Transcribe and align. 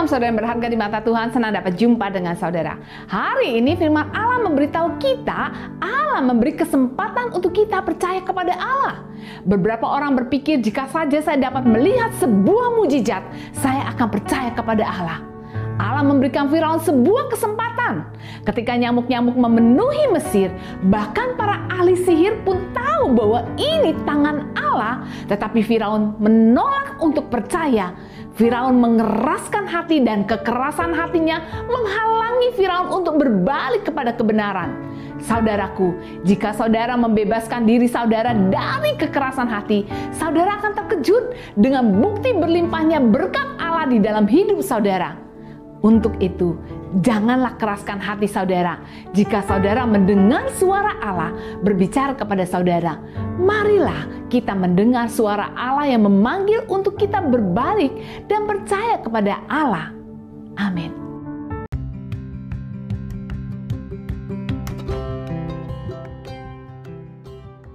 Shalom 0.00 0.16
saudara 0.16 0.32
yang 0.32 0.40
berharga 0.40 0.66
di 0.72 0.78
mata 0.80 0.98
Tuhan, 1.04 1.28
senang 1.28 1.52
dapat 1.52 1.76
jumpa 1.76 2.08
dengan 2.08 2.32
saudara. 2.32 2.80
Hari 3.04 3.60
ini 3.60 3.76
firman 3.76 4.08
Allah 4.16 4.40
memberitahu 4.48 4.96
kita, 4.96 5.52
Allah 5.76 6.24
memberi 6.24 6.56
kesempatan 6.56 7.36
untuk 7.36 7.52
kita 7.52 7.84
percaya 7.84 8.24
kepada 8.24 8.56
Allah. 8.56 9.04
Beberapa 9.44 9.84
orang 9.84 10.16
berpikir 10.16 10.64
jika 10.64 10.88
saja 10.88 11.20
saya 11.20 11.36
dapat 11.52 11.68
melihat 11.68 12.16
sebuah 12.16 12.80
mujizat, 12.80 13.20
saya 13.52 13.92
akan 13.92 14.08
percaya 14.08 14.48
kepada 14.56 14.88
Allah. 14.88 15.20
Allah 16.00 16.16
memberikan 16.16 16.48
Firaun 16.48 16.80
sebuah 16.80 17.28
kesempatan. 17.28 18.08
Ketika 18.48 18.72
nyamuk-nyamuk 18.72 19.36
memenuhi 19.36 20.08
Mesir, 20.16 20.48
bahkan 20.88 21.36
para 21.36 21.68
ahli 21.68 21.92
sihir 21.92 22.40
pun 22.40 22.72
tahu 22.72 23.12
bahwa 23.12 23.44
ini 23.60 23.92
tangan 24.08 24.48
Allah, 24.56 25.04
tetapi 25.28 25.60
Firaun 25.60 26.16
menolak 26.16 26.96
untuk 27.04 27.28
percaya 27.28 27.92
Firaun 28.32 28.80
mengeraskan 28.80 29.68
hati 29.68 30.00
dan 30.00 30.24
kekerasan 30.24 30.96
hatinya 30.96 31.44
menghalangi 31.68 32.56
Firaun 32.56 32.88
untuk 32.96 33.20
berbalik 33.20 33.84
kepada 33.84 34.16
kebenaran. 34.16 34.72
Saudaraku, 35.20 35.92
jika 36.24 36.56
saudara 36.56 36.96
membebaskan 36.96 37.68
diri 37.68 37.84
saudara 37.84 38.32
dari 38.32 38.96
kekerasan 38.96 39.52
hati, 39.52 39.84
saudara 40.16 40.56
akan 40.64 40.72
terkejut 40.80 41.36
dengan 41.60 42.00
bukti 42.00 42.32
berlimpahnya 42.32 43.04
berkat 43.04 43.44
Allah 43.60 43.84
di 43.84 44.00
dalam 44.00 44.24
hidup 44.24 44.64
saudara. 44.64 45.29
Untuk 45.80 46.20
itu, 46.20 46.60
janganlah 47.00 47.56
keraskan 47.56 47.96
hati 48.04 48.28
saudara. 48.28 48.84
Jika 49.16 49.40
saudara 49.48 49.88
mendengar 49.88 50.52
suara 50.60 51.00
Allah 51.00 51.32
berbicara 51.64 52.12
kepada 52.12 52.44
saudara, 52.44 53.00
marilah 53.40 54.28
kita 54.28 54.52
mendengar 54.52 55.08
suara 55.08 55.56
Allah 55.56 55.88
yang 55.88 56.04
memanggil 56.04 56.68
untuk 56.68 57.00
kita 57.00 57.24
berbalik 57.24 57.96
dan 58.28 58.44
percaya 58.44 59.00
kepada 59.00 59.40
Allah. 59.48 59.96
Amin. 60.60 60.92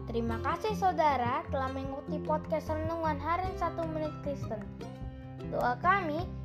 Terima 0.05 0.37
kasih 0.45 0.77
saudara 0.77 1.41
telah 1.49 1.73
mengikuti 1.73 2.21
podcast 2.21 2.69
Renungan 2.69 3.17
Harian 3.17 3.57
1 3.57 3.93
Menit 3.97 4.13
Kristen. 4.21 4.61
Doa 5.49 5.73
kami 5.81 6.44